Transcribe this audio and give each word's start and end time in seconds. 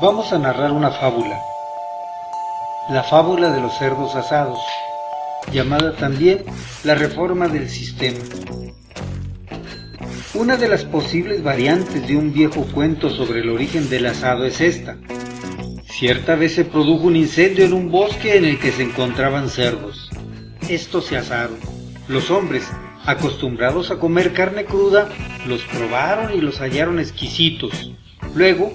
Vamos 0.00 0.32
a 0.32 0.38
narrar 0.38 0.70
una 0.70 0.92
fábula, 0.92 1.36
la 2.90 3.02
fábula 3.02 3.50
de 3.50 3.60
los 3.60 3.76
cerdos 3.76 4.14
asados, 4.14 4.60
llamada 5.52 5.96
también 5.96 6.44
la 6.84 6.94
reforma 6.94 7.48
del 7.48 7.68
sistema. 7.68 8.20
Una 10.34 10.56
de 10.56 10.68
las 10.68 10.84
posibles 10.84 11.42
variantes 11.42 12.06
de 12.06 12.16
un 12.16 12.32
viejo 12.32 12.66
cuento 12.72 13.10
sobre 13.10 13.40
el 13.40 13.50
origen 13.50 13.90
del 13.90 14.06
asado 14.06 14.44
es 14.44 14.60
esta. 14.60 14.96
Cierta 15.88 16.36
vez 16.36 16.54
se 16.54 16.64
produjo 16.64 17.08
un 17.08 17.16
incendio 17.16 17.64
en 17.64 17.72
un 17.72 17.90
bosque 17.90 18.36
en 18.36 18.44
el 18.44 18.60
que 18.60 18.70
se 18.70 18.84
encontraban 18.84 19.48
cerdos. 19.48 20.08
Estos 20.68 21.06
se 21.06 21.16
asaron. 21.16 21.69
Los 22.10 22.28
hombres, 22.32 22.68
acostumbrados 23.06 23.92
a 23.92 24.00
comer 24.00 24.32
carne 24.32 24.64
cruda, 24.64 25.08
los 25.46 25.62
probaron 25.62 26.36
y 26.36 26.40
los 26.40 26.58
hallaron 26.58 26.98
exquisitos. 26.98 27.92
Luego 28.34 28.72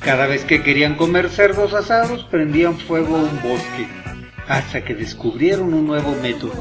cada 0.00 0.26
vez 0.28 0.44
que 0.44 0.62
querían 0.62 0.94
comer 0.94 1.28
cerdos 1.28 1.74
asados, 1.74 2.22
prendían 2.30 2.78
fuego 2.78 3.16
a 3.16 3.22
un 3.22 3.42
bosque, 3.42 3.88
hasta 4.46 4.84
que 4.84 4.94
descubrieron 4.94 5.74
un 5.74 5.84
nuevo 5.84 6.14
método. 6.22 6.52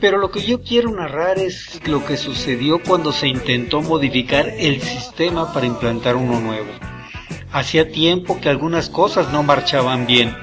Pero 0.00 0.18
lo 0.18 0.32
que 0.32 0.42
yo 0.42 0.60
quiero 0.60 0.90
narrar 0.90 1.38
es 1.38 1.80
lo 1.86 2.04
que 2.04 2.16
sucedió 2.16 2.82
cuando 2.82 3.12
se 3.12 3.28
intentó 3.28 3.80
modificar 3.80 4.48
el 4.58 4.82
sistema 4.82 5.52
para 5.52 5.66
implantar 5.66 6.16
uno 6.16 6.40
nuevo. 6.40 6.72
Hacía 7.52 7.92
tiempo 7.92 8.40
que 8.40 8.48
algunas 8.48 8.88
cosas 8.88 9.30
no 9.30 9.44
marchaban 9.44 10.04
bien. 10.04 10.34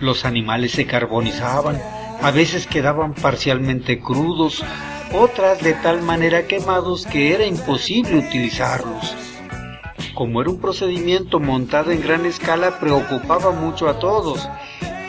Los 0.00 0.24
animales 0.24 0.72
se 0.72 0.86
carbonizaban, 0.86 1.78
a 2.24 2.30
veces 2.32 2.66
quedaban 2.66 3.14
parcialmente 3.14 4.00
crudos, 4.00 4.64
otras 5.12 5.62
de 5.62 5.74
tal 5.74 6.02
manera 6.02 6.48
quemados 6.48 7.06
que 7.06 7.32
era 7.32 7.46
imposible 7.46 8.18
utilizarlos 8.18 9.14
como 10.14 10.40
era 10.40 10.50
un 10.50 10.60
procedimiento 10.60 11.40
montado 11.40 11.90
en 11.90 12.00
gran 12.00 12.24
escala, 12.24 12.78
preocupaba 12.78 13.50
mucho 13.50 13.88
a 13.88 13.98
todos, 13.98 14.48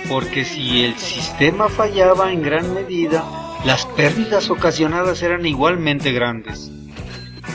porque 0.10 0.44
si 0.44 0.84
el 0.84 0.96
sistema 0.98 1.70
fallaba 1.70 2.32
en 2.32 2.42
gran 2.42 2.74
medida, 2.74 3.24
las 3.64 3.86
pérdidas 3.86 4.50
ocasionadas 4.50 5.22
eran 5.22 5.46
igualmente 5.46 6.12
grandes. 6.12 6.72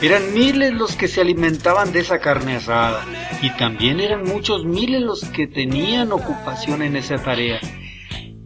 Eran 0.01 0.33
miles 0.33 0.73
los 0.73 0.95
que 0.95 1.07
se 1.07 1.21
alimentaban 1.21 1.91
de 1.91 1.99
esa 1.99 2.19
carne 2.19 2.55
asada, 2.55 3.05
y 3.41 3.49
también 3.51 3.99
eran 3.99 4.23
muchos 4.23 4.65
miles 4.65 5.01
los 5.01 5.25
que 5.25 5.47
tenían 5.47 6.11
ocupación 6.11 6.81
en 6.81 6.95
esa 6.95 7.17
tarea. 7.17 7.59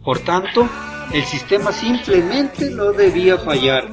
Por 0.04 0.18
tanto, 0.18 0.68
el 1.12 1.24
sistema 1.24 1.72
simplemente 1.72 2.70
no 2.70 2.92
debía 2.92 3.38
fallar. 3.38 3.88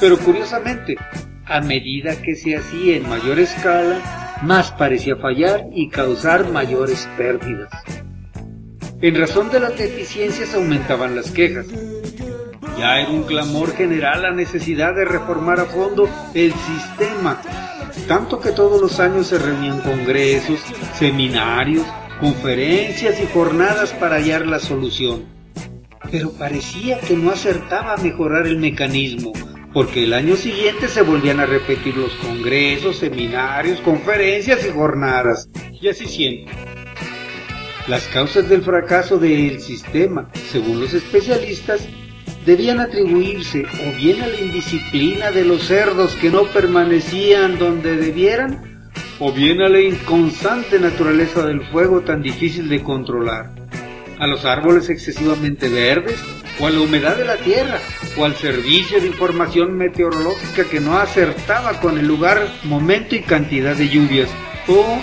Pero 0.00 0.18
curiosamente, 0.18 0.96
a 1.44 1.60
medida 1.60 2.20
que 2.20 2.34
se 2.34 2.56
hacía 2.56 2.96
en 2.96 3.08
mayor 3.08 3.38
escala, 3.38 4.00
más 4.42 4.72
parecía 4.72 5.16
fallar 5.16 5.66
y 5.72 5.88
causar 5.88 6.50
mayores 6.50 7.08
pérdidas. 7.16 7.70
En 9.00 9.14
razón 9.14 9.50
de 9.50 9.60
las 9.60 9.76
deficiencias 9.76 10.54
aumentaban 10.54 11.14
las 11.14 11.30
quejas. 11.30 11.66
Ya 12.78 13.00
era 13.00 13.10
un 13.10 13.22
clamor 13.22 13.74
general 13.74 14.22
la 14.22 14.32
necesidad 14.32 14.94
de 14.94 15.04
reformar 15.04 15.60
a 15.60 15.64
fondo 15.64 16.08
el 16.34 16.52
sistema, 16.52 17.40
tanto 18.06 18.38
que 18.40 18.52
todos 18.52 18.80
los 18.80 19.00
años 19.00 19.28
se 19.28 19.38
reunían 19.38 19.80
congresos, 19.80 20.60
seminarios, 20.94 21.86
conferencias 22.20 23.18
y 23.20 23.26
jornadas 23.32 23.92
para 23.94 24.16
hallar 24.16 24.46
la 24.46 24.58
solución. 24.58 25.35
Pero 26.10 26.32
parecía 26.32 27.00
que 27.00 27.16
no 27.16 27.30
acertaba 27.30 27.94
a 27.94 27.96
mejorar 27.96 28.46
el 28.46 28.58
mecanismo, 28.58 29.32
porque 29.72 30.04
el 30.04 30.14
año 30.14 30.36
siguiente 30.36 30.88
se 30.88 31.02
volvían 31.02 31.40
a 31.40 31.46
repetir 31.46 31.96
los 31.96 32.12
congresos, 32.14 32.96
seminarios, 32.96 33.80
conferencias 33.80 34.64
y 34.66 34.70
jornadas, 34.70 35.48
y 35.80 35.88
así 35.88 36.06
siempre. 36.06 36.54
Las 37.88 38.06
causas 38.08 38.48
del 38.48 38.62
fracaso 38.62 39.18
del 39.18 39.60
sistema, 39.60 40.30
según 40.50 40.80
los 40.80 40.92
especialistas, 40.92 41.86
debían 42.44 42.80
atribuirse 42.80 43.64
o 43.64 43.96
bien 43.96 44.22
a 44.22 44.28
la 44.28 44.40
indisciplina 44.40 45.30
de 45.30 45.44
los 45.44 45.64
cerdos 45.64 46.14
que 46.16 46.30
no 46.30 46.44
permanecían 46.44 47.58
donde 47.58 47.96
debieran, 47.96 48.90
o 49.18 49.32
bien 49.32 49.60
a 49.62 49.68
la 49.68 49.80
inconstante 49.80 50.78
naturaleza 50.78 51.46
del 51.46 51.64
fuego 51.66 52.00
tan 52.02 52.22
difícil 52.22 52.68
de 52.68 52.82
controlar, 52.82 53.54
a 54.18 54.26
los 54.26 54.44
árboles 54.44 54.88
excesivamente 54.88 55.68
verdes, 55.68 56.18
o 56.58 56.66
a 56.66 56.70
la 56.70 56.80
humedad 56.80 57.16
de 57.16 57.24
la 57.24 57.36
tierra, 57.36 57.78
o 58.16 58.24
al 58.24 58.34
servicio 58.34 59.00
de 59.00 59.08
información 59.08 59.76
meteorológica 59.76 60.64
que 60.64 60.80
no 60.80 60.98
acertaba 60.98 61.80
con 61.80 61.98
el 61.98 62.06
lugar, 62.06 62.48
momento 62.64 63.14
y 63.14 63.20
cantidad 63.20 63.76
de 63.76 63.88
lluvias, 63.88 64.30
o 64.68 64.98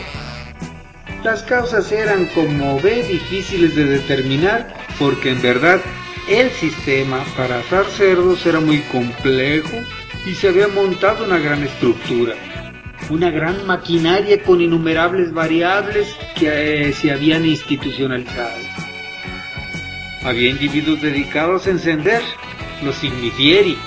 las 1.23 1.43
causas 1.43 1.91
eran, 1.91 2.25
como 2.27 2.79
ve, 2.81 3.03
difíciles 3.03 3.75
de 3.75 3.85
determinar, 3.85 4.73
porque 4.99 5.31
en 5.31 5.41
verdad 5.41 5.79
el 6.27 6.49
sistema 6.51 7.23
para 7.37 7.59
asar 7.59 7.85
cerdos 7.85 8.45
era 8.45 8.59
muy 8.59 8.79
complejo 8.91 9.77
y 10.25 10.33
se 10.33 10.49
había 10.49 10.67
montado 10.67 11.25
una 11.25 11.37
gran 11.37 11.63
estructura, 11.63 12.33
una 13.09 13.29
gran 13.29 13.65
maquinaria 13.65 14.41
con 14.43 14.61
innumerables 14.61 15.33
variables 15.33 16.15
que 16.35 16.89
eh, 16.89 16.93
se 16.93 17.11
habían 17.11 17.45
institucionalizado. 17.45 18.82
Había 20.25 20.51
individuos 20.51 21.01
dedicados 21.01 21.67
a 21.67 21.71
encender, 21.71 22.21
los 22.81 23.03
ignifieri, 23.03 23.77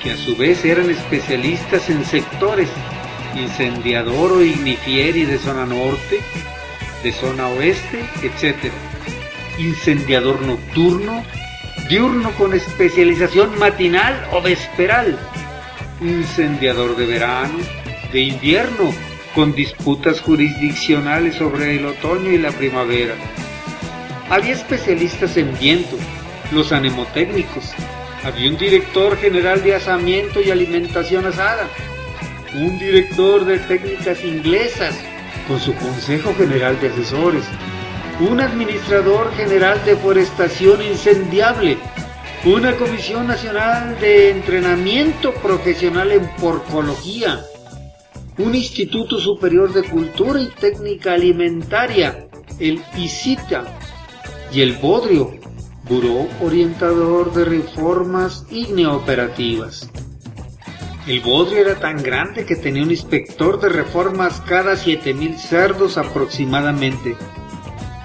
que 0.00 0.12
a 0.12 0.16
su 0.16 0.36
vez 0.36 0.64
eran 0.64 0.88
especialistas 0.88 1.90
en 1.90 2.04
sectores, 2.04 2.68
incendiador 3.34 4.32
o 4.32 4.44
ignifieri 4.44 5.24
de 5.24 5.36
zona 5.36 5.66
norte, 5.66 6.20
de 7.02 7.12
zona 7.12 7.48
oeste, 7.48 8.04
etc. 8.22 8.72
Incendiador 9.58 10.42
nocturno, 10.42 11.24
diurno 11.88 12.30
con 12.32 12.54
especialización 12.54 13.58
matinal 13.58 14.28
o 14.30 14.40
vesperal, 14.40 15.18
incendiador 16.00 16.96
de 16.96 17.06
verano, 17.06 17.58
de 18.12 18.20
invierno, 18.20 18.94
con 19.34 19.52
disputas 19.52 20.20
jurisdiccionales 20.20 21.34
sobre 21.34 21.74
el 21.76 21.86
otoño 21.86 22.30
y 22.30 22.38
la 22.38 22.52
primavera 22.52 23.16
había 24.30 24.52
especialistas 24.52 25.36
en 25.36 25.56
viento, 25.58 25.96
los 26.52 26.72
anemotécnicos. 26.72 27.72
Había 28.24 28.50
un 28.50 28.56
director 28.56 29.18
general 29.18 29.62
de 29.62 29.74
asamiento 29.74 30.40
y 30.40 30.50
alimentación 30.50 31.26
asada. 31.26 31.68
Un 32.54 32.78
director 32.78 33.44
de 33.44 33.58
técnicas 33.58 34.24
inglesas 34.24 34.98
con 35.46 35.60
su 35.60 35.74
Consejo 35.74 36.34
General 36.34 36.80
de 36.80 36.88
Asesores. 36.88 37.44
Un 38.20 38.40
administrador 38.40 39.34
general 39.34 39.84
de 39.84 39.96
forestación 39.96 40.80
incendiable. 40.82 41.76
Una 42.44 42.76
Comisión 42.76 43.26
Nacional 43.26 43.98
de 44.00 44.30
Entrenamiento 44.30 45.34
Profesional 45.34 46.12
en 46.12 46.26
Porcología. 46.36 47.40
Un 48.38 48.54
Instituto 48.54 49.18
Superior 49.20 49.72
de 49.72 49.82
Cultura 49.84 50.40
y 50.40 50.48
Técnica 50.48 51.12
Alimentaria, 51.12 52.26
el 52.58 52.82
ICITA, 52.96 53.64
y 54.54 54.62
el 54.62 54.74
Bodrio, 54.74 55.32
Buró 55.88 56.28
Orientador 56.40 57.32
de 57.32 57.44
Reformas 57.44 58.46
Igneoperativas. 58.50 59.90
El 61.08 61.20
Bodrio 61.20 61.58
era 61.58 61.74
tan 61.80 62.00
grande 62.00 62.46
que 62.46 62.54
tenía 62.54 62.84
un 62.84 62.92
inspector 62.92 63.60
de 63.60 63.68
reformas 63.68 64.40
cada 64.46 64.74
7.000 64.74 65.36
cerdos 65.38 65.98
aproximadamente. 65.98 67.16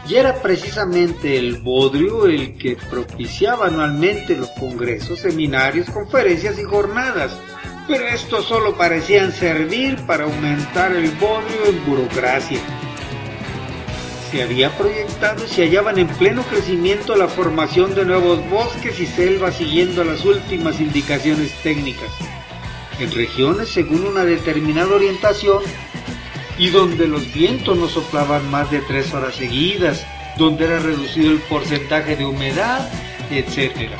Y 0.07 0.15
era 0.15 0.41
precisamente 0.41 1.37
el 1.37 1.61
Bodrio 1.61 2.25
el 2.25 2.57
que 2.57 2.77
propiciaba 2.89 3.67
anualmente 3.67 4.35
los 4.35 4.49
congresos, 4.49 5.19
seminarios, 5.19 5.89
conferencias 5.91 6.57
y 6.57 6.63
jornadas. 6.63 7.37
Pero 7.87 8.07
estos 8.07 8.45
solo 8.45 8.75
parecían 8.75 9.31
servir 9.31 9.97
para 10.07 10.23
aumentar 10.23 10.93
el 10.93 11.11
Bodrio 11.11 11.65
en 11.67 11.85
burocracia 11.85 12.59
se 14.29 14.43
había 14.43 14.69
proyectado 14.77 15.43
y 15.43 15.47
se 15.47 15.63
hallaban 15.63 15.97
en 15.97 16.07
pleno 16.07 16.43
crecimiento 16.43 17.15
la 17.15 17.27
formación 17.27 17.95
de 17.95 18.05
nuevos 18.05 18.47
bosques 18.49 18.99
y 18.99 19.07
selvas 19.07 19.55
siguiendo 19.55 20.03
las 20.03 20.23
últimas 20.23 20.79
indicaciones 20.79 21.51
técnicas, 21.63 22.11
en 22.99 23.11
regiones 23.11 23.69
según 23.69 24.05
una 24.05 24.23
determinada 24.23 24.93
orientación 24.93 25.63
y 26.59 26.69
donde 26.69 27.07
los 27.07 27.33
vientos 27.33 27.75
no 27.77 27.87
soplaban 27.87 28.49
más 28.51 28.69
de 28.69 28.79
tres 28.81 29.13
horas 29.13 29.35
seguidas, 29.35 30.05
donde 30.37 30.65
era 30.65 30.79
reducido 30.79 31.31
el 31.31 31.39
porcentaje 31.39 32.15
de 32.15 32.25
humedad, 32.25 32.87
etc. 33.31 33.91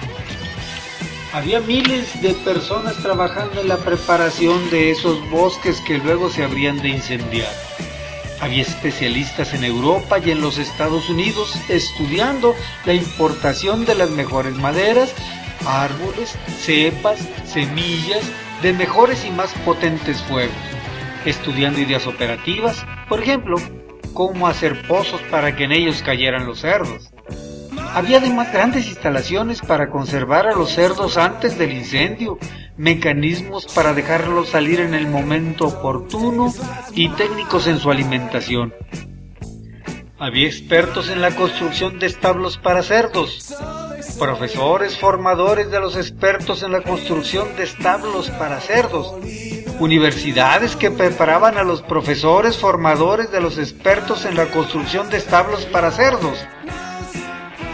Había 1.34 1.60
miles 1.62 2.22
de 2.22 2.34
personas 2.34 2.98
trabajando 3.02 3.62
en 3.62 3.68
la 3.68 3.78
preparación 3.78 4.70
de 4.70 4.92
esos 4.92 5.28
bosques 5.30 5.82
que 5.82 5.98
luego 5.98 6.30
se 6.30 6.44
habrían 6.44 6.78
de 6.78 6.90
incendiar. 6.90 7.69
Había 8.42 8.62
especialistas 8.62 9.54
en 9.54 9.66
Europa 9.66 10.18
y 10.20 10.32
en 10.32 10.42
los 10.42 10.58
Estados 10.58 11.10
Unidos 11.10 11.60
estudiando 11.68 12.56
la 12.86 12.94
importación 12.94 13.86
de 13.86 13.96
las 13.96 14.10
mejores 14.12 14.56
maderas, 14.56 15.14
árboles, 15.66 16.38
cepas, 16.58 17.20
semillas 17.46 18.24
de 18.62 18.72
mejores 18.72 19.26
y 19.26 19.32
más 19.32 19.52
potentes 19.66 20.22
fuegos, 20.24 20.56
estudiando 21.26 21.82
ideas 21.82 22.08
operativas, 22.08 22.86
por 23.10 23.22
ejemplo, 23.22 23.58
cómo 24.14 24.48
hacer 24.48 24.88
pozos 24.88 25.22
para 25.24 25.56
que 25.56 25.66
en 25.66 25.74
ellos 25.74 26.02
cayeran 26.02 26.46
los 26.46 26.62
cerdos. 26.62 27.12
Había 27.94 28.20
además 28.20 28.54
grandes 28.54 28.88
instalaciones 28.88 29.62
para 29.62 29.90
conservar 29.90 30.48
a 30.48 30.56
los 30.56 30.72
cerdos 30.72 31.18
antes 31.18 31.58
del 31.58 31.74
incendio, 31.74 32.38
mecanismos 32.80 33.66
para 33.66 33.94
dejarlos 33.94 34.50
salir 34.50 34.80
en 34.80 34.94
el 34.94 35.06
momento 35.06 35.68
oportuno 35.68 36.54
y 36.94 37.10
técnicos 37.10 37.68
en 37.68 37.78
su 37.78 37.92
alimentación. 37.92 38.74
Había 40.18 40.48
expertos 40.48 41.10
en 41.10 41.20
la 41.22 41.36
construcción 41.36 42.00
de 42.00 42.08
establos 42.08 42.58
para 42.58 42.82
cerdos, 42.82 43.54
profesores 44.18 44.98
formadores 44.98 45.70
de 45.70 45.82
los 45.82 45.98
expertos 45.98 46.64
en 46.64 46.72
la 46.72 46.82
construcción 46.82 47.54
de 47.58 47.64
establos 47.64 48.30
para 48.32 48.62
cerdos, 48.62 49.14
universidades 49.80 50.78
que 50.78 50.90
preparaban 50.90 51.58
a 51.58 51.64
los 51.64 51.82
profesores 51.82 52.56
formadores 52.58 53.30
de 53.30 53.42
los 53.42 53.58
expertos 53.58 54.24
en 54.24 54.38
la 54.38 54.46
construcción 54.46 55.10
de 55.10 55.18
establos 55.18 55.66
para 55.66 55.92
cerdos, 55.92 56.38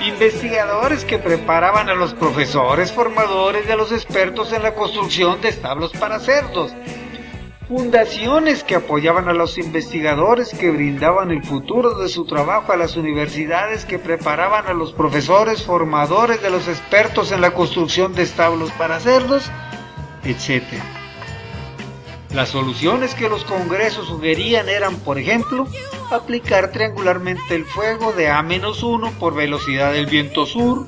investigadores 0.08 1.04
que 1.04 1.18
preparaban 1.18 1.90
a 1.90 1.96
los 1.96 2.14
profesores 2.14 2.92
formadores 2.92 3.68
de 3.68 3.76
los 3.76 3.92
expertos 3.92 4.54
en 4.54 4.62
la 4.64 4.76
construcción 4.76 5.42
de 5.42 5.50
establos 5.50 5.92
para 5.94 6.20
cerdos, 6.20 6.74
fundaciones 7.68 8.64
que 8.64 8.76
apoyaban 8.76 9.28
a 9.28 9.34
los 9.34 9.58
investigadores 9.58 10.54
que 10.54 10.70
brindaban 10.70 11.32
el 11.32 11.44
futuro 11.44 11.96
de 11.96 12.10
su 12.10 12.26
trabajo 12.26 12.72
a 12.72 12.78
las 12.78 12.96
universidades 12.96 13.86
que 13.86 13.98
preparaban 13.98 14.68
a 14.68 14.74
los 14.74 14.94
profesores 14.94 15.64
formadores 15.64 16.42
de 16.42 16.52
los 16.52 16.68
expertos 16.68 17.32
en 17.32 17.42
la 17.42 17.52
construcción 17.52 18.14
de 18.14 18.24
establos 18.24 18.72
para 18.74 19.00
cerdos, 19.00 19.50
etc. 20.24 20.64
Las 22.32 22.50
soluciones 22.50 23.16
que 23.16 23.30
los 23.30 23.44
congresos 23.46 24.08
sugerían 24.08 24.70
eran, 24.70 24.98
por 24.98 25.18
ejemplo, 25.18 25.68
aplicar 26.12 26.72
triangularmente 26.72 27.56
el 27.56 27.66
fuego 27.66 28.14
de 28.14 28.30
A-1 28.30 29.12
por 29.14 29.36
velocidad 29.36 29.94
del 29.94 30.06
viento 30.06 30.46
sur, 30.46 30.88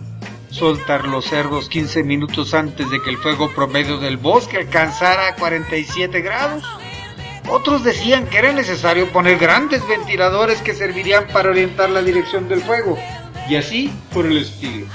soltar 0.49 1.07
los 1.07 1.25
cerdos 1.25 1.69
15 1.69 2.03
minutos 2.03 2.53
antes 2.53 2.89
de 2.89 3.01
que 3.01 3.09
el 3.09 3.17
fuego 3.17 3.51
promedio 3.53 3.97
del 3.97 4.17
bosque 4.17 4.57
alcanzara 4.57 5.35
47 5.35 6.21
grados. 6.21 6.63
Otros 7.49 7.83
decían 7.83 8.27
que 8.27 8.37
era 8.39 8.51
necesario 8.51 9.07
poner 9.11 9.37
grandes 9.37 9.87
ventiladores 9.87 10.61
que 10.61 10.73
servirían 10.73 11.27
para 11.27 11.49
orientar 11.49 11.89
la 11.89 12.01
dirección 12.01 12.49
del 12.49 12.61
fuego, 12.61 12.97
y 13.49 13.55
así 13.55 13.91
por 14.13 14.25
el 14.25 14.37
estilo. 14.37 14.87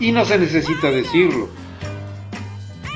Y 0.00 0.12
no 0.12 0.24
se 0.24 0.38
necesita 0.38 0.90
decirlo. 0.90 1.48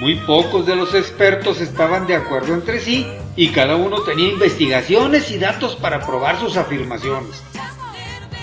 Muy 0.00 0.16
pocos 0.16 0.64
de 0.64 0.76
los 0.76 0.94
expertos 0.94 1.60
estaban 1.60 2.06
de 2.06 2.16
acuerdo 2.16 2.54
entre 2.54 2.80
sí 2.80 3.06
y 3.36 3.50
cada 3.50 3.76
uno 3.76 4.00
tenía 4.00 4.32
investigaciones 4.32 5.30
y 5.30 5.36
datos 5.36 5.76
para 5.76 6.00
probar 6.06 6.40
sus 6.40 6.56
afirmaciones. 6.56 7.42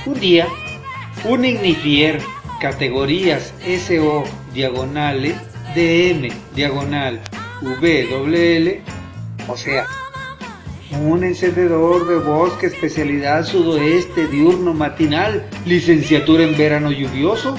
Un 0.05 0.19
día, 0.19 0.47
un 1.25 1.43
ignifier 1.43 2.21
categorías 2.61 3.55
SO 3.87 4.23
diagonales 4.53 5.35
DM 5.73 6.29
diagonal 6.53 7.21
VWL, 7.61 8.81
o 9.47 9.57
sea, 9.57 9.87
un 11.01 11.23
encendedor 11.23 12.07
de 12.07 12.17
bosque 12.17 12.67
especialidad 12.67 13.43
sudoeste 13.43 14.27
diurno 14.27 14.75
matinal, 14.75 15.49
licenciatura 15.65 16.43
en 16.43 16.55
verano 16.55 16.91
lluvioso, 16.91 17.57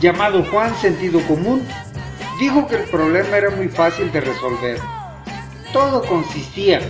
llamado 0.00 0.42
Juan 0.50 0.74
Sentido 0.74 1.20
Común, 1.28 1.62
dijo 2.38 2.66
que 2.66 2.76
el 2.76 2.84
problema 2.84 3.36
era 3.36 3.50
muy 3.50 3.68
fácil 3.68 4.10
de 4.12 4.20
resolver. 4.20 4.78
Todo 5.72 6.02
consistía, 6.04 6.80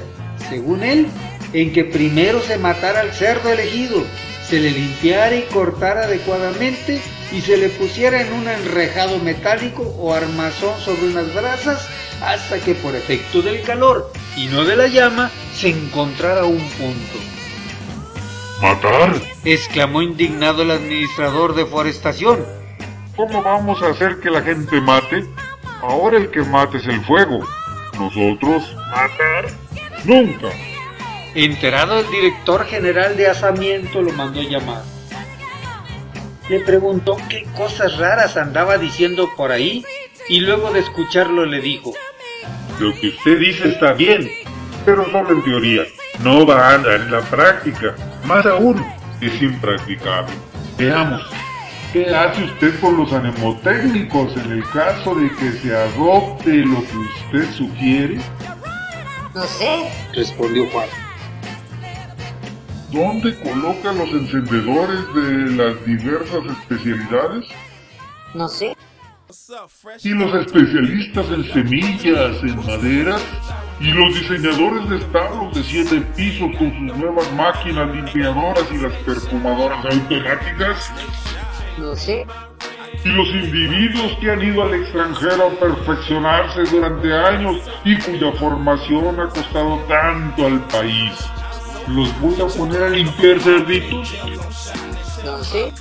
según 0.49 0.82
él, 0.82 1.06
en 1.52 1.73
que 1.73 1.85
primero 1.85 2.41
se 2.41 2.58
matara 2.58 3.00
al 3.00 3.12
cerdo 3.12 3.50
elegido, 3.50 4.05
se 4.49 4.61
le 4.61 4.70
limpiara 4.70 5.35
y 5.35 5.43
cortara 5.43 6.02
adecuadamente 6.05 7.00
y 7.32 7.41
se 7.41 7.56
le 7.56 7.69
pusiera 7.70 8.20
en 8.20 8.32
un 8.32 8.49
enrejado 8.49 9.19
metálico 9.19 9.82
o 9.99 10.12
armazón 10.12 10.79
sobre 10.81 11.08
unas 11.08 11.32
brasas 11.35 11.88
hasta 12.20 12.58
que 12.61 12.75
por 12.75 12.94
efecto 12.94 13.43
del 13.43 13.62
calor 13.62 14.12
y 14.37 14.46
no 14.46 14.64
de 14.64 14.76
la 14.76 14.87
llama 14.87 15.31
se 15.55 15.70
encontrara 15.70 16.44
un 16.44 16.58
punto. 16.58 17.19
¿Matar? 18.61 19.20
exclamó 19.44 20.02
indignado 20.02 20.62
el 20.62 20.70
administrador 20.70 21.55
de 21.55 21.67
forestación. 21.67 22.63
¿Cómo 23.16 23.43
vamos 23.43 23.81
a 23.82 23.90
hacer 23.90 24.19
que 24.20 24.31
la 24.31 24.43
gente 24.43 24.81
mate? 24.81 25.25
Ahora 25.81 26.16
el 26.16 26.31
que 26.31 26.43
mate 26.43 26.78
es 26.78 26.87
el 26.87 27.00
fuego. 27.05 27.46
Nosotros 27.99 28.75
matar 28.90 29.46
nunca. 30.05 30.49
Enterado 31.34 32.00
el 32.00 32.11
director 32.11 32.64
general 32.64 33.16
de 33.16 33.28
asamiento 33.28 34.02
lo 34.02 34.12
mandó 34.12 34.43
llamar. 34.43 34.82
Le 36.49 36.61
preguntó 36.61 37.16
qué 37.28 37.44
cosas 37.56 37.96
raras 37.99 38.37
andaba 38.37 38.78
diciendo 38.78 39.31
por 39.37 39.52
ahí 39.52 39.84
y 40.28 40.40
luego 40.40 40.72
de 40.72 40.81
escucharlo 40.81 41.46
le 41.46 41.60
dijo, 41.60 41.93
Lo 42.81 42.93
que 42.94 43.08
usted 43.08 43.38
dice 43.38 43.69
está 43.69 43.93
bien, 43.93 44.28
pero 44.84 45.08
solo 45.10 45.31
en 45.31 45.44
teoría. 45.44 45.82
No 46.20 46.44
va 46.46 46.70
a 46.70 46.75
andar 46.75 47.00
en 47.00 47.10
la 47.10 47.20
práctica. 47.20 47.94
Más 48.25 48.44
aún, 48.46 48.84
es 49.20 49.40
impracticable. 49.40 50.32
Veamos, 50.78 51.22
¿qué 51.94 52.12
hace 52.12 52.43
usted 52.43 52.81
con 52.81 52.96
los 52.96 53.12
anemotécnicos 53.12 54.37
en 54.37 54.50
el 54.50 54.64
caso 54.70 55.14
de 55.14 55.31
que 55.37 55.52
se 55.52 55.76
adopte 55.76 56.56
lo 56.56 56.81
que 56.81 56.96
usted 56.96 57.55
sugiere? 57.55 58.19
No 59.32 59.43
sé, 59.44 59.88
respondió 60.12 60.69
Juan. 60.70 60.88
¿Dónde 62.91 63.38
coloca 63.41 63.93
los 63.93 64.08
encendedores 64.08 65.14
de 65.14 65.50
las 65.56 65.87
diversas 65.87 66.44
especialidades? 66.58 67.44
no 68.35 68.49
sé, 68.49 68.76
¿Y 70.02 70.08
los 70.11 70.35
especialistas 70.35 71.26
en 71.29 71.44
semillas, 71.52 72.43
en 72.43 72.56
maderas? 72.56 73.23
¿Y 73.81 73.91
los 73.93 74.14
diseñadores 74.14 74.88
de 74.88 74.96
establos 74.99 75.55
de 75.55 75.62
siete 75.62 76.00
pisos 76.17 76.50
con 76.56 76.70
sus 76.70 76.96
nuevas 76.96 77.32
máquinas 77.35 77.94
limpiadoras 77.94 78.64
y 78.73 78.79
las 78.79 78.93
perfumadoras 79.05 79.85
automáticas? 79.85 80.91
No 81.78 81.94
sé, 81.96 82.26
¿Y 83.04 83.08
los 83.08 83.28
individuos 83.28 84.16
que 84.18 84.30
han 84.30 84.42
ido 84.42 84.62
al 84.62 84.74
extranjero 84.74 85.48
a 85.48 85.50
perfeccionarse 85.60 86.62
durante 86.70 87.12
años 87.12 87.56
y 87.84 87.98
cuya 87.98 88.32
formación 88.32 89.20
ha 89.20 89.28
costado 89.28 89.78
tanto 89.88 90.46
al 90.46 90.60
país? 90.69 91.12
¿Los 91.88 92.19
voy 92.20 92.34
a 92.40 92.46
poner 92.46 92.82
a 92.82 92.88
limpiar 92.88 93.38
cerditos? 93.40 94.14
no 95.24 95.43
sé, 95.43 95.72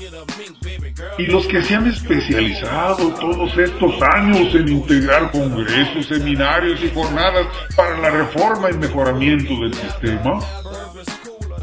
Y 1.18 1.26
los 1.28 1.46
que 1.48 1.62
se 1.62 1.76
han 1.76 1.88
especializado 1.88 3.10
todos 3.14 3.58
estos 3.58 3.94
años 4.16 4.56
en 4.56 4.70
integrar 4.70 5.32
congresos, 5.32 6.06
seminarios 6.08 6.82
y 6.84 6.90
jornadas 6.92 7.48
para 7.76 7.98
la 8.00 8.10
reforma 8.10 8.72
y 8.72 8.78
mejoramiento 8.78 9.54
del 9.62 9.74
sistema. 9.74 10.40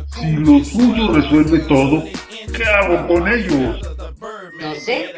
Si 0.08 0.32
lo 0.36 0.62
suyo 0.64 1.12
resuelve 1.12 1.60
todo, 1.60 2.04
¿qué 2.54 2.64
hago 2.64 3.08
con 3.08 3.28
ellos? 3.28 3.89
No 4.60 4.74
sé, 4.74 5.14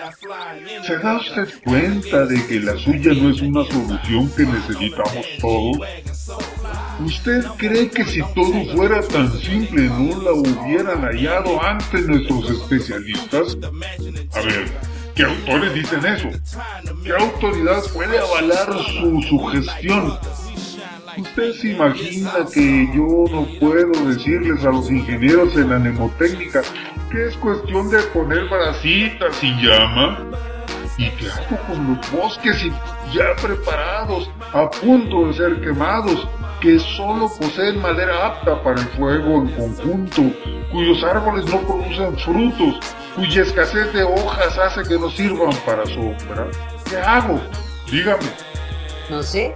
¿Se 0.87 0.99
da 0.99 1.17
usted 1.19 1.49
cuenta 1.65 2.27
de 2.27 2.47
que 2.47 2.61
la 2.61 2.77
suya 2.79 3.13
no 3.15 3.31
es 3.31 3.41
una 3.41 3.65
solución 3.65 4.31
que 4.37 4.45
necesitamos 4.45 5.27
todos? 5.41 5.79
¿Usted 7.01 7.45
cree 7.57 7.91
que 7.91 8.05
si 8.05 8.21
todo 8.35 8.65
fuera 8.75 9.01
tan 9.03 9.33
simple 9.33 9.83
no 9.83 10.23
la 10.23 10.33
hubieran 10.33 11.03
hallado 11.03 11.63
antes 11.63 12.07
nuestros 12.07 12.51
especialistas? 12.51 13.57
A 14.35 14.41
ver, 14.41 14.71
¿qué 15.15 15.25
autores 15.25 15.75
dicen 15.75 16.05
eso? 16.07 16.29
¿Qué 17.05 17.13
autoridad 17.13 17.83
puede 17.93 18.19
avalar 18.19 18.73
su 18.85 19.23
sugestión? 19.23 20.19
¿Usted 21.19 21.53
se 21.55 21.69
imagina 21.73 22.33
que 22.55 22.89
yo 22.95 23.25
no 23.31 23.47
puedo 23.61 24.09
decirles 24.09 24.65
a 24.65 24.71
los 24.71 24.91
ingenieros 24.91 25.55
en 25.57 25.69
la 25.69 25.79
mnemotécnica 25.79 26.63
que 27.13 27.27
es 27.29 27.37
cuestión 27.37 27.91
de 27.91 27.99
poner 28.05 28.49
brasitas 28.49 29.43
y 29.43 29.51
llama? 29.65 30.19
¿Y 30.99 31.09
qué 31.11 31.29
hago 31.31 31.59
con 31.67 31.95
los 31.97 32.11
bosques 32.11 32.65
y- 32.65 32.73
ya 33.15 33.35
preparados, 33.43 34.31
a 34.53 34.71
punto 34.71 35.27
de 35.27 35.35
ser 35.35 35.61
quemados, 35.61 36.27
que 36.61 36.79
solo 36.79 37.31
poseen 37.39 37.81
madera 37.81 38.27
apta 38.27 38.63
para 38.63 38.81
el 38.81 38.87
fuego 38.89 39.43
en 39.43 39.49
conjunto, 39.49 40.23
cuyos 40.71 41.03
árboles 41.05 41.45
no 41.47 41.59
producen 41.61 42.17
frutos, 42.19 42.77
cuya 43.17 43.43
escasez 43.43 43.93
de 43.93 44.03
hojas 44.05 44.59
hace 44.59 44.83
que 44.85 44.99
no 44.99 45.11
sirvan 45.11 45.55
para 45.67 45.85
sombra? 45.87 46.47
¿Qué 46.89 46.97
hago? 46.97 47.41
Dígame. 47.91 48.25
no 49.11 49.23
sé, 49.23 49.53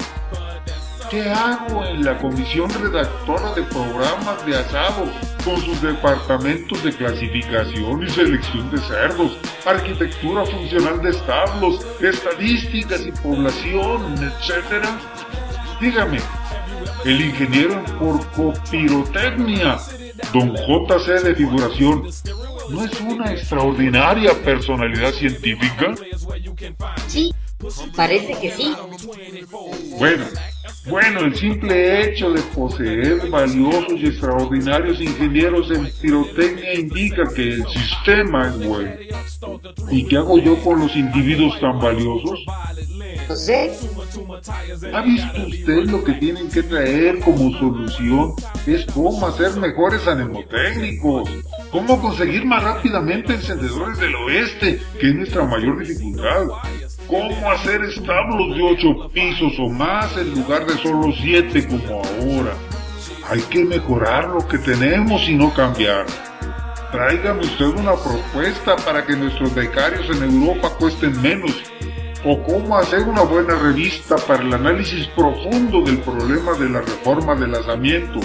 ¿Qué 1.11 1.31
hago 1.31 1.85
en 1.87 2.05
la 2.05 2.19
comisión 2.19 2.69
redactora 2.69 3.53
de 3.55 3.63
programas 3.63 4.45
de 4.45 4.57
asado 4.57 5.05
con 5.47 5.63
sus 5.63 5.81
departamentos 5.81 6.83
de 6.83 6.93
clasificación 6.93 8.03
y 8.03 8.11
selección 8.11 8.69
de 8.69 8.79
cerdos, 8.79 9.39
arquitectura 9.65 10.45
funcional 10.45 11.01
de 11.01 11.11
establos, 11.11 11.87
estadísticas 12.01 13.07
y 13.07 13.13
población, 13.13 14.15
etc. 14.25 14.85
Dígame, 15.81 16.19
el 17.05 17.21
ingeniero 17.21 17.75
en 17.75 17.85
porcopirotecnia, 17.97 19.79
don 20.33 20.53
JC 20.53 21.23
de 21.23 21.35
figuración, 21.37 22.03
¿no 22.71 22.85
es 22.85 23.01
una 23.01 23.33
extraordinaria 23.33 24.35
personalidad 24.43 25.13
científica? 25.13 25.95
Sí, 27.07 27.33
parece 27.95 28.35
que 28.41 28.51
sí. 28.51 28.75
Bueno, 29.97 30.25
bueno, 30.89 31.21
el 31.21 31.35
simple 31.35 32.03
hecho 32.03 32.31
de 32.31 32.41
poseer 32.55 33.29
valiosos 33.29 33.95
y 33.99 34.07
extraordinarios 34.07 35.01
ingenieros 35.01 35.71
en 35.71 35.91
pirotecnia 36.01 36.75
indica 36.75 37.23
que 37.35 37.55
el 37.55 37.67
sistema 37.67 38.49
es 38.49 38.67
bueno. 38.67 38.93
¿Y 39.91 40.07
qué 40.07 40.17
hago 40.17 40.39
yo 40.39 40.57
con 40.63 40.81
los 40.81 40.95
individuos 40.95 41.59
tan 41.61 41.81
valiosos? 41.81 42.45
No 43.29 43.35
sé. 43.35 43.73
¿Ha 44.93 45.03
visto 45.03 45.47
usted 45.47 45.85
lo 45.87 46.05
que 46.05 46.13
tienen 46.15 46.49
que 46.49 46.63
traer 46.63 47.19
como 47.21 47.59
solución? 47.59 48.33
Es 48.67 48.87
cómo 48.87 49.27
hacer 49.27 49.57
mejores 49.57 50.07
anemotécnicos, 50.07 51.29
cómo 51.71 52.01
conseguir 52.01 52.45
más 52.45 52.63
rápidamente 52.63 53.35
encendedores 53.35 53.99
del 53.99 54.15
oeste, 54.15 54.81
que 55.01 55.09
es 55.09 55.15
nuestra 55.15 55.45
mayor 55.45 55.85
dificultad, 55.85 56.47
cómo 57.07 57.51
hacer 57.51 57.83
establos 57.85 58.57
de 58.57 58.63
ocho 58.63 59.09
pisos 59.13 59.53
o 59.59 59.69
más 59.69 60.17
en 60.17 60.35
lugar 60.35 60.67
de 60.67 60.75
solo 60.79 61.13
siete 61.21 61.67
como 61.67 62.03
ahora. 62.03 62.55
Hay 63.29 63.41
que 63.43 63.65
mejorar 63.65 64.29
lo 64.29 64.47
que 64.47 64.59
tenemos 64.59 65.29
y 65.29 65.35
no 65.35 65.53
cambiar. 65.53 66.07
Tráigame 66.93 67.41
usted 67.41 67.67
una 67.67 67.95
propuesta 67.95 68.77
para 68.77 69.05
que 69.05 69.17
nuestros 69.17 69.55
becarios 69.55 70.09
en 70.17 70.23
Europa 70.23 70.71
cuesten 70.79 71.21
menos 71.21 71.53
o 72.25 72.43
cómo 72.43 72.77
hacer 72.77 73.03
una 73.03 73.23
buena 73.23 73.55
revista 73.55 74.17
para 74.17 74.43
el 74.43 74.53
análisis 74.53 75.07
profundo 75.09 75.83
del 75.83 75.99
problema 75.99 76.53
de 76.55 76.69
la 76.69 76.81
reforma 76.81 77.35
del 77.35 77.55
asamiento. 77.55 78.21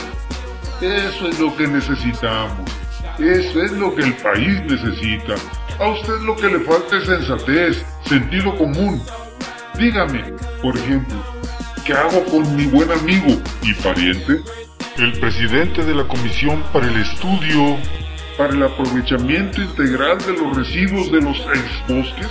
Eso 0.81 1.27
es 1.27 1.39
lo 1.39 1.55
que 1.55 1.67
necesitamos. 1.67 2.69
Eso 3.19 3.61
es 3.61 3.71
lo 3.73 3.93
que 3.93 4.03
el 4.03 4.13
país 4.15 4.61
necesita. 4.63 5.35
A 5.79 5.89
usted 5.89 6.19
lo 6.21 6.35
que 6.35 6.47
le 6.47 6.59
falta 6.61 6.97
es 6.97 7.05
sensatez, 7.05 7.85
sentido 8.11 8.53
común. 8.57 9.01
Dígame, 9.79 10.33
por 10.61 10.77
ejemplo, 10.77 11.15
¿qué 11.85 11.93
hago 11.93 12.25
con 12.25 12.57
mi 12.57 12.65
buen 12.65 12.91
amigo 12.91 13.41
y 13.61 13.73
pariente? 13.75 14.41
El 14.97 15.17
presidente 15.17 15.85
de 15.85 15.95
la 15.95 16.05
Comisión 16.05 16.61
para 16.73 16.87
el 16.87 16.97
Estudio 16.97 17.77
para 18.37 18.53
el 18.53 18.63
Aprovechamiento 18.63 19.61
Integral 19.61 20.17
de 20.25 20.33
los 20.33 20.57
Residuos 20.57 21.09
de 21.09 21.21
los 21.21 21.37
Exbosques 21.37 22.27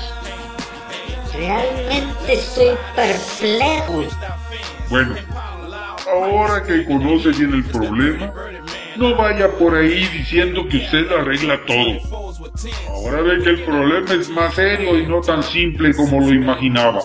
Realmente 1.32 2.32
estoy 2.32 2.76
perplejo. 2.94 4.04
Bueno, 4.90 5.14
ahora 6.12 6.62
que 6.62 6.84
conoce 6.84 7.30
bien 7.30 7.54
el 7.54 7.64
problema, 7.64 8.34
no 8.96 9.16
vaya 9.16 9.50
por 9.52 9.74
ahí 9.74 10.06
diciendo 10.08 10.66
que 10.68 10.78
usted 10.78 11.10
arregla 11.12 11.60
todo. 11.66 12.30
Ahora 12.88 13.22
ve 13.22 13.42
que 13.42 13.50
el 13.50 13.64
problema 13.64 14.14
es 14.14 14.28
más 14.30 14.54
serio 14.54 14.98
y 14.98 15.06
no 15.06 15.20
tan 15.20 15.42
simple 15.42 15.94
como 15.94 16.20
lo 16.20 16.32
imaginaba. 16.32 17.00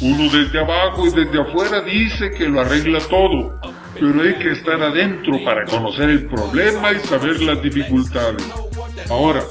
Uno 0.00 0.30
desde 0.30 0.60
abajo 0.60 1.06
y 1.06 1.10
desde 1.10 1.40
afuera 1.40 1.80
dice 1.80 2.30
que 2.30 2.48
lo 2.48 2.60
arregla 2.60 3.00
todo, 3.08 3.58
pero 3.94 4.22
hay 4.22 4.34
que 4.34 4.52
estar 4.52 4.80
adentro 4.80 5.42
para 5.44 5.64
conocer 5.64 6.10
el 6.10 6.26
problema 6.26 6.92
y 6.92 7.00
saber 7.00 7.40
las 7.42 7.60
dificultades. 7.62 8.46
Ahora, 9.10 9.42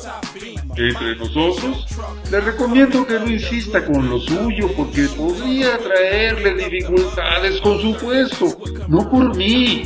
entre 0.77 1.15
nosotros, 1.15 1.87
le 2.31 2.39
recomiendo 2.39 3.05
que 3.05 3.19
no 3.19 3.29
insista 3.29 3.83
con 3.85 4.09
lo 4.09 4.19
suyo 4.19 4.69
porque 4.75 5.07
podría 5.17 5.77
traerle 5.77 6.53
dificultades 6.53 7.59
con 7.61 7.81
su 7.81 7.97
puesto, 7.97 8.57
no 8.87 9.09
por 9.09 9.35
mí. 9.35 9.83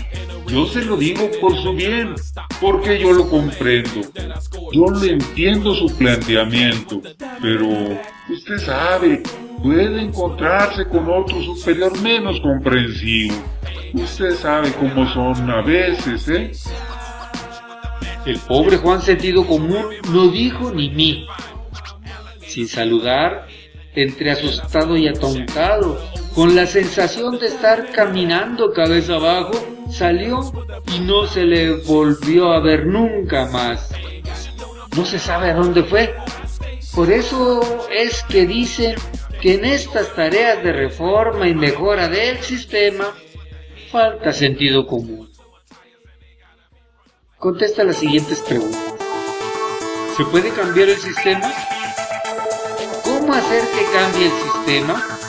Yo 0.48 0.66
se 0.66 0.84
lo 0.84 0.98
digo 0.98 1.30
por 1.40 1.56
su 1.62 1.74
bien, 1.74 2.14
porque 2.60 3.00
yo 3.00 3.14
lo 3.14 3.30
comprendo. 3.30 4.02
Yo 4.74 4.86
le 5.00 5.14
entiendo 5.14 5.74
su 5.74 5.88
planteamiento, 5.98 7.02
pero 7.42 7.68
usted 8.30 8.58
sabe, 8.58 9.24
puede 9.64 10.02
encontrarse 10.02 10.86
con 10.86 11.10
otro 11.10 11.42
superior 11.42 12.00
menos 12.02 12.40
comprensivo. 12.42 13.36
Usted 13.94 14.32
sabe 14.36 14.72
cómo 14.74 15.08
son 15.14 15.50
a 15.50 15.62
veces, 15.62 16.28
¿eh? 16.30 16.52
El 18.26 18.38
pobre 18.40 18.78
Juan 18.78 19.02
Sentido 19.02 19.46
Común 19.46 19.86
no 20.12 20.28
dijo 20.28 20.72
ni 20.72 20.90
mí. 20.90 21.26
Sin 22.46 22.68
saludar, 22.68 23.48
entre 23.96 24.32
asustado 24.32 24.96
y 24.96 25.08
atontado, 25.08 26.00
con 26.36 26.56
la 26.56 26.66
sensación 26.66 27.40
de 27.40 27.48
estar 27.48 27.92
caminando 27.92 28.72
cabeza 28.74 29.16
abajo, 29.16 29.54
salió 29.92 30.42
y 30.94 31.00
no 31.00 31.28
se 31.28 31.44
le 31.44 31.74
volvió 31.84 32.52
a 32.52 32.60
ver 32.60 32.86
nunca 32.86 33.46
más. 33.46 33.90
No 34.96 35.06
se 35.06 35.20
sabe 35.20 35.52
a 35.52 35.56
dónde 35.56 35.84
fue. 35.84 36.16
Por 36.96 37.12
eso 37.12 37.88
es 37.92 38.24
que 38.24 38.46
dicen 38.46 38.96
que 39.42 39.56
en 39.56 39.66
estas 39.66 40.14
tareas 40.14 40.64
de 40.64 40.74
reforma 40.74 41.48
y 41.48 41.56
mejora 41.56 42.08
del 42.08 42.40
sistema 42.40 43.06
falta 43.92 44.34
sentido 44.34 44.86
común. 44.86 45.30
Contesta 47.38 47.84
las 47.84 47.98
siguientes 47.98 48.40
preguntas. 48.42 48.94
¿Se 50.16 50.26
puede 50.26 50.52
cambiar 50.52 50.90
el 50.90 50.98
sistema? 50.98 51.52
¿Cómo 53.04 53.34
hacer 53.34 53.64
que 53.64 53.98
cambie 53.98 54.26
el 54.26 54.32
sistema? 54.32 55.21